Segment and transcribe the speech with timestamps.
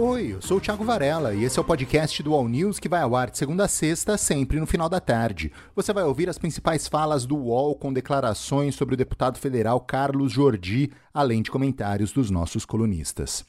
[0.00, 2.88] Oi, eu sou o Thiago Varela e esse é o podcast do All News que
[2.88, 5.52] vai ao ar de segunda a sexta, sempre no final da tarde.
[5.74, 10.30] Você vai ouvir as principais falas do UOL com declarações sobre o deputado federal Carlos
[10.30, 13.44] Jordi, além de comentários dos nossos colunistas.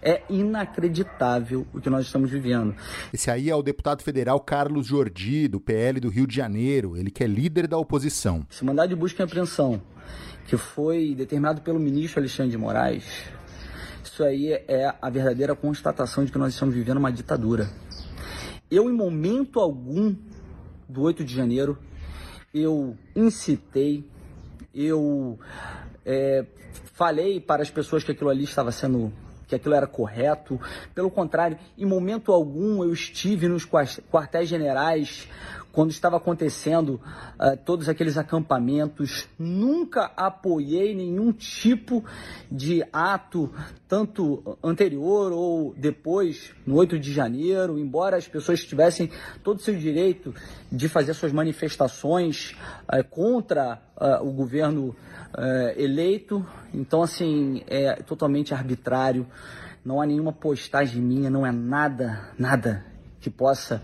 [0.00, 2.76] É inacreditável o que nós estamos vivendo.
[3.12, 7.10] Esse aí é o deputado federal Carlos Jordi, do PL do Rio de Janeiro, ele
[7.10, 8.46] que é líder da oposição.
[8.48, 9.82] Esse mandado de busca e apreensão,
[10.46, 13.04] que foi determinado pelo ministro Alexandre de Moraes,
[14.04, 17.68] isso aí é a verdadeira constatação de que nós estamos vivendo uma ditadura.
[18.70, 20.14] Eu, em momento algum
[20.88, 21.78] do 8 de janeiro,
[22.52, 24.04] eu incitei,
[24.74, 25.38] eu
[26.04, 26.44] é,
[26.94, 29.12] falei para as pessoas que aquilo ali estava sendo
[29.50, 30.60] que aquilo era correto.
[30.94, 35.28] Pelo contrário, em momento algum eu estive nos quartéis generais
[35.72, 37.00] quando estava acontecendo
[37.38, 39.28] uh, todos aqueles acampamentos.
[39.38, 42.04] Nunca apoiei nenhum tipo
[42.50, 43.52] de ato,
[43.88, 49.10] tanto anterior ou depois, no 8 de janeiro, embora as pessoas tivessem
[49.42, 50.34] todo o seu direito
[50.70, 52.56] de fazer suas manifestações
[52.92, 54.94] uh, contra uh, o governo
[55.76, 56.44] eleito.
[56.74, 59.24] Então, assim, é totalmente arbitrário.
[59.84, 62.84] Não há nenhuma postagem minha, não é nada, nada
[63.20, 63.82] que possa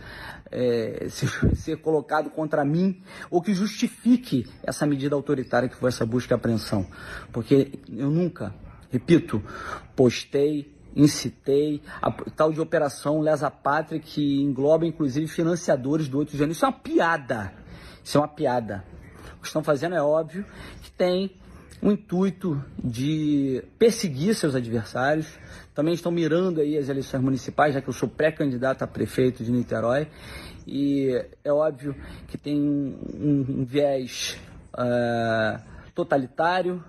[0.51, 6.07] é, ser, ser, colocado contra mim ou que justifique essa medida autoritária que foi essa
[6.07, 6.87] busca e apreensão.
[7.33, 8.55] Porque eu nunca,
[8.91, 9.43] repito,
[9.95, 16.39] postei, incitei a tal de operação Lesa Pátria que engloba inclusive financiadores do 8 de
[16.39, 16.53] janeiro.
[16.53, 17.53] Isso é uma piada.
[18.03, 18.85] Isso é uma piada.
[19.39, 20.45] O que estão fazendo é óbvio
[20.83, 21.37] que tem
[21.83, 25.27] o intuito de perseguir seus adversários.
[25.75, 29.53] Também estão mirando aí as eleições municipais, já que eu sou pré-candidato a prefeito de
[29.53, 30.09] Niterói.
[30.67, 31.95] E é óbvio
[32.27, 34.39] que tem um, um viés
[34.75, 35.61] uh,
[35.95, 36.83] totalitário,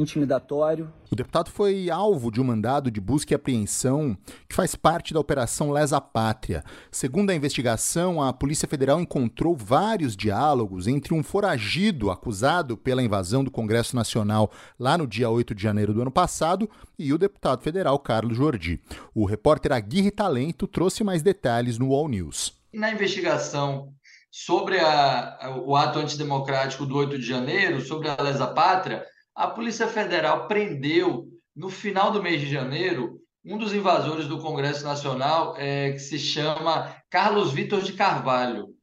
[0.00, 0.92] intimidatório.
[1.10, 4.16] O deputado foi alvo de um mandado de busca e apreensão
[4.48, 6.62] que faz parte da Operação Lesa Pátria.
[6.90, 13.42] Segundo a investigação, a Polícia Federal encontrou vários diálogos entre um foragido acusado pela invasão
[13.42, 17.62] do Congresso Nacional lá no dia 8 de janeiro do ano passado e o deputado
[17.62, 18.80] federal Carlos Jordi.
[19.14, 22.52] O repórter Aguirre Talento trouxe mais detalhes no All News.
[22.72, 23.92] Na investigação
[24.30, 29.04] sobre a, o ato antidemocrático do 8 de janeiro, sobre a Lesa Pátria,
[29.38, 34.82] a Polícia Federal prendeu, no final do mês de janeiro, um dos invasores do Congresso
[34.84, 38.74] Nacional, é, que se chama Carlos Vitor de Carvalho.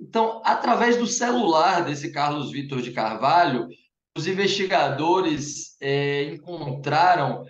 [0.00, 3.68] Então, através do celular desse Carlos Vitor de Carvalho,
[4.18, 7.44] os investigadores é, encontraram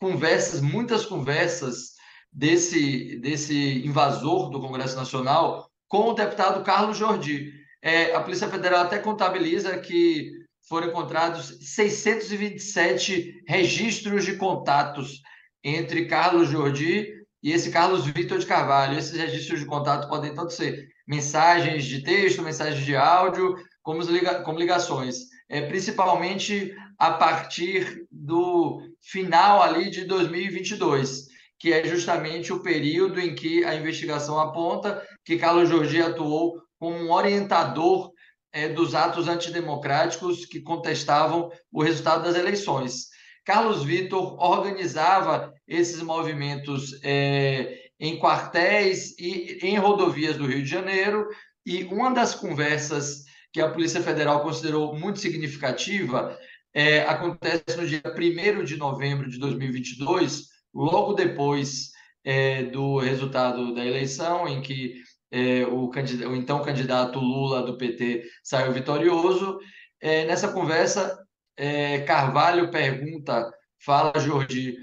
[0.00, 1.96] conversas, muitas conversas
[2.32, 7.52] desse, desse invasor do Congresso Nacional com o deputado Carlos Jordi.
[7.82, 15.20] É, a Polícia Federal até contabiliza que foram encontrados 627 registros de contatos
[15.62, 17.08] entre Carlos Jordi
[17.42, 18.98] e esse Carlos Vitor de Carvalho.
[18.98, 24.42] Esses registros de contato podem tanto ser mensagens de texto, mensagens de áudio, como, liga
[24.42, 25.16] como ligações.
[25.48, 31.26] É, principalmente a partir do final ali de 2022,
[31.58, 36.96] que é justamente o período em que a investigação aponta que Carlos Jordi atuou como
[36.96, 38.12] um orientador
[38.52, 43.08] é, dos atos antidemocráticos que contestavam o resultado das eleições.
[43.44, 51.26] Carlos Vitor organizava esses movimentos é, em quartéis e em rodovias do Rio de Janeiro,
[51.64, 56.36] e uma das conversas que a Polícia Federal considerou muito significativa
[56.72, 61.90] é, acontece no dia 1 de novembro de 2022, logo depois
[62.24, 64.94] é, do resultado da eleição, em que
[65.30, 69.58] é, o, o, então candidato Lula do PT saiu vitorioso.
[70.00, 71.18] É, nessa conversa,
[71.56, 73.50] é, Carvalho pergunta,
[73.84, 74.76] fala Jordi,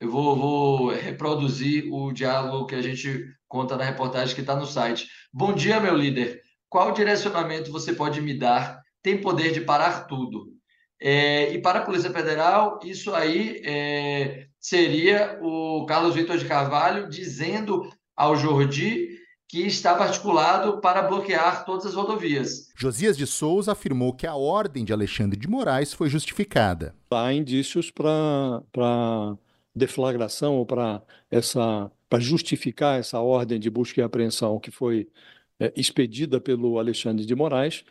[0.00, 4.66] eu vou, vou, reproduzir o diálogo que a gente conta na reportagem que está no
[4.66, 5.08] site.
[5.32, 6.40] Bom dia, meu líder.
[6.68, 8.80] Qual direcionamento você pode me dar?
[9.02, 10.52] Tem poder de parar tudo.
[11.00, 17.08] É, e para a Polícia Federal, isso aí é, seria o Carlos Vitor de Carvalho
[17.08, 19.08] dizendo ao Jordi
[19.48, 22.70] que estava articulado para bloquear todas as rodovias.
[22.76, 26.94] Josias de Souza afirmou que a ordem de Alexandre de Moraes foi justificada.
[27.10, 28.62] Há indícios para
[29.74, 35.08] deflagração ou para essa para justificar essa ordem de busca e apreensão que foi
[35.60, 37.84] é, expedida pelo Alexandre de Moraes.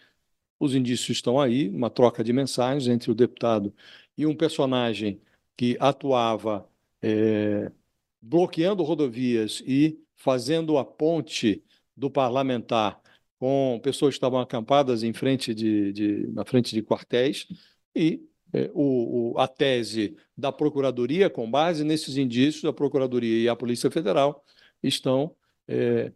[0.60, 3.72] Os indícios estão aí, uma troca de mensagens entre o deputado
[4.18, 5.22] e um personagem
[5.56, 6.68] que atuava
[7.00, 7.72] é,
[8.20, 11.64] bloqueando rodovias e fazendo a ponte
[11.96, 13.02] do parlamentar
[13.40, 17.48] com pessoas que estavam acampadas em frente de, de, na frente de quartéis
[17.96, 18.22] e
[18.52, 23.56] é, o, o, a tese da Procuradoria, com base nesses indícios, a Procuradoria e a
[23.56, 24.44] Polícia Federal
[24.82, 25.36] estão
[25.68, 26.12] é,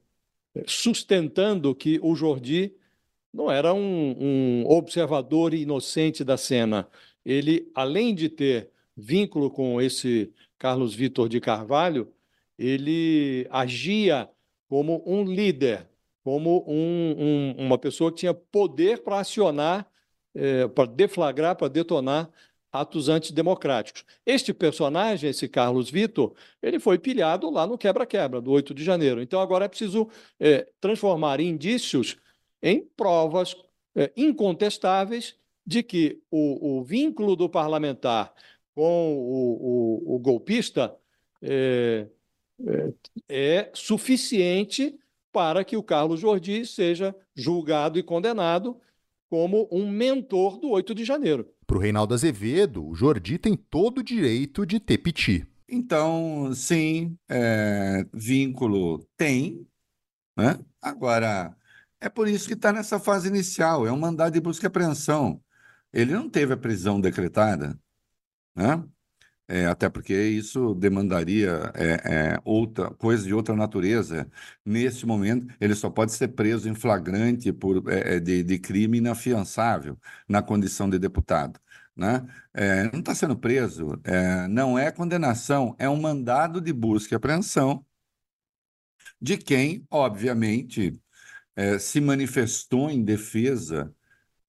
[0.66, 2.74] sustentando que o Jordi
[3.34, 6.88] não era um, um observador inocente da cena.
[7.26, 12.12] Ele, além de ter vínculo com esse Carlos Vitor de Carvalho,
[12.62, 14.30] ele agia
[14.70, 15.88] como um líder,
[16.24, 19.90] como um, um, uma pessoa que tinha poder para acionar,
[20.36, 22.30] é, para deflagrar, para detonar
[22.72, 24.06] atos antidemocráticos.
[24.26, 29.22] Este personagem, esse Carlos Vitor, ele foi pilhado lá no quebra-quebra do 8 de janeiro.
[29.22, 30.08] Então agora é preciso
[30.40, 32.16] é, transformar indícios
[32.62, 33.56] em provas
[33.96, 35.36] é, incontestáveis
[35.66, 38.34] de que o, o, vínculo do parlamentar
[38.74, 40.96] com o, o, o golpista
[43.30, 44.98] é, suficiente
[45.32, 48.80] para que o Carlos Jordi seja julgado e condenado
[49.30, 51.48] como um mentor do 8 de janeiro.
[51.66, 55.48] Para o Reinaldo Azevedo, o Jordi tem todo o direito de ter piti.
[55.70, 59.66] Então, sim, é, vínculo tem.
[60.36, 60.60] Né?
[60.82, 61.56] Agora,
[62.02, 65.42] é por isso que está nessa fase inicial, é um mandado de busca e apreensão.
[65.94, 67.80] Ele não teve a prisão decretada,
[68.56, 68.84] né?
[69.54, 74.26] É, até porque isso demandaria é, é, outra coisa de outra natureza.
[74.66, 79.00] Nesse momento, ele só pode ser preso em flagrante por, é, é, de, de, crime
[79.00, 81.60] inafiançável na condição de deputado.
[81.94, 82.26] Né?
[82.54, 84.02] É, não está sendo preso,
[84.50, 87.86] não é condenação, é um mandado de busca e apreensão
[89.22, 91.00] de quem, obviamente,
[91.80, 93.94] se manifestou em defesa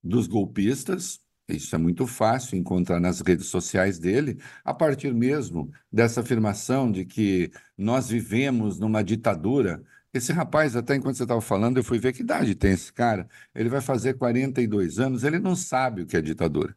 [0.02, 6.20] dos golpistas, isso é muito fácil encontrar nas redes sociais dele, a partir mesmo dessa
[6.20, 9.82] afirmação de que nós vivemos numa ditadura.
[10.14, 13.28] Esse rapaz, até enquanto você estava falando, eu fui ver que idade tem esse cara.
[13.54, 16.76] Ele vai fazer 42 anos, ele não sabe o que é ditadura.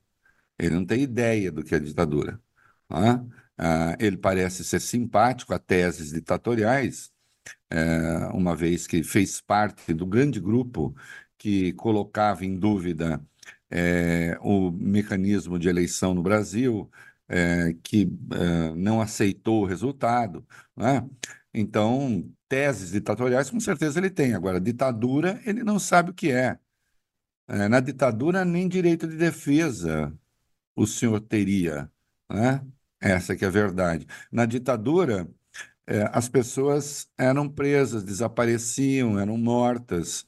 [0.59, 2.41] Ele não tem ideia do que é ditadura.
[2.89, 3.23] Ah,
[3.57, 7.11] ah, ele parece ser simpático a teses ditatoriais,
[7.69, 10.95] é, uma vez que fez parte do grande grupo
[11.37, 13.21] que colocava em dúvida
[13.69, 16.89] é, o mecanismo de eleição no Brasil,
[17.27, 20.45] é, que é, não aceitou o resultado.
[20.75, 21.07] Né?
[21.53, 24.33] Então, teses ditatoriais, com certeza ele tem.
[24.33, 26.59] Agora, ditadura, ele não sabe o que é.
[27.69, 30.13] na ditadura, nem direito de defesa
[30.75, 31.91] o senhor teria.
[32.29, 32.61] Né?
[32.99, 34.07] Essa que é a verdade.
[34.31, 35.27] Na ditadura,
[36.11, 40.27] as pessoas eram presas, desapareciam, eram mortas,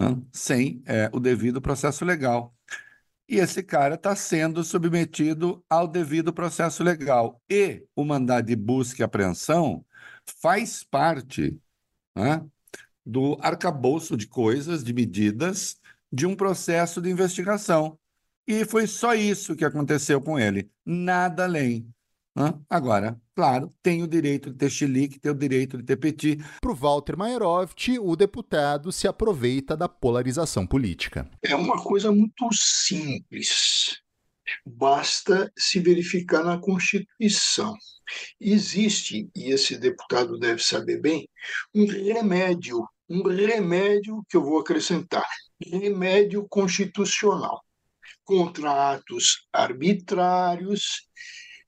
[0.00, 0.16] né?
[0.32, 2.54] sem é, o devido processo legal
[3.30, 7.40] e esse cara está sendo submetido ao devido processo legal.
[7.48, 9.84] E o mandado de busca e apreensão
[10.42, 11.56] faz parte
[12.12, 12.44] né,
[13.06, 15.78] do arcabouço de coisas, de medidas,
[16.12, 17.96] de um processo de investigação.
[18.48, 21.88] E foi só isso que aconteceu com ele, nada além.
[22.68, 26.38] Agora, claro, tem o direito de ter chilique, tem o direito de ter petit.
[26.60, 31.28] Para o Walter Maierovic, o deputado se aproveita da polarização política.
[31.42, 34.00] É uma coisa muito simples.
[34.64, 37.76] Basta se verificar na Constituição.
[38.40, 41.28] Existe, e esse deputado deve saber bem,
[41.74, 45.26] um remédio, um remédio que eu vou acrescentar,
[45.64, 47.60] remédio constitucional
[48.24, 51.08] contra atos arbitrários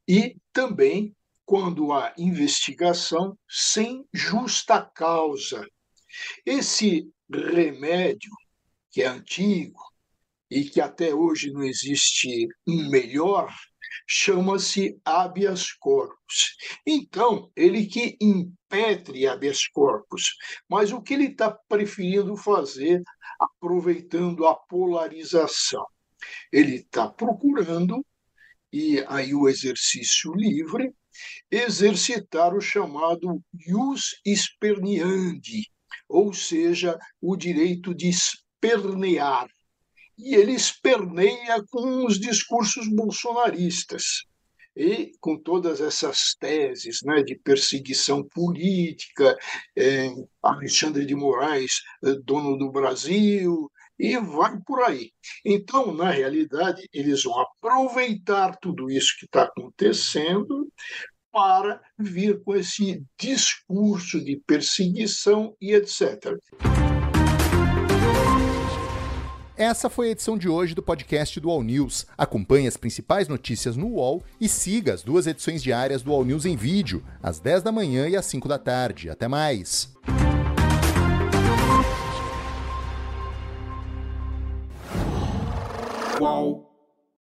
[0.06, 5.66] e também quando há investigação sem justa causa.
[6.44, 8.30] Esse remédio,
[8.90, 9.80] que é antigo
[10.50, 13.52] e que até hoje não existe um melhor,
[14.06, 16.56] chama-se habeas corpus.
[16.86, 20.34] Então, ele que impetre habeas corpus,
[20.68, 23.02] mas o que ele está preferindo fazer,
[23.38, 25.86] aproveitando a polarização?
[26.52, 28.04] Ele está procurando
[28.72, 30.92] e aí o exercício livre,
[31.50, 35.70] exercitar o chamado ius esperneandi,
[36.08, 39.46] ou seja, o direito de espernear.
[40.18, 44.24] E ele esperneia com os discursos bolsonaristas
[44.76, 49.36] e com todas essas teses né, de perseguição política,
[49.76, 50.10] é,
[50.42, 55.10] Alexandre de Moraes, eh, dono do Brasil, e vai por aí.
[55.44, 60.68] Então, na realidade, eles vão aproveitar tudo isso que está acontecendo
[61.32, 66.36] para vir com esse discurso de perseguição e etc.
[69.56, 72.06] Essa foi a edição de hoje do podcast do All News.
[72.18, 76.44] Acompanhe as principais notícias no UOL e siga as duas edições diárias do All News
[76.44, 79.08] em vídeo, às 10 da manhã e às 5 da tarde.
[79.08, 79.94] Até mais!
[86.22, 86.62] Qual